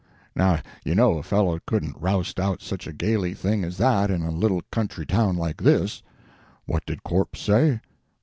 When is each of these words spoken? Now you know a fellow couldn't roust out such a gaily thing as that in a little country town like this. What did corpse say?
Now 0.35 0.57
you 0.83 0.95
know 0.95 1.19
a 1.19 1.21
fellow 1.21 1.59
couldn't 1.67 1.95
roust 2.01 2.39
out 2.39 2.59
such 2.63 2.87
a 2.87 2.91
gaily 2.91 3.35
thing 3.35 3.63
as 3.63 3.77
that 3.77 4.09
in 4.09 4.23
a 4.23 4.31
little 4.31 4.63
country 4.71 5.05
town 5.05 5.37
like 5.37 5.61
this. 5.61 6.01
What 6.65 6.83
did 6.87 7.03
corpse 7.03 7.39
say? 7.41 7.81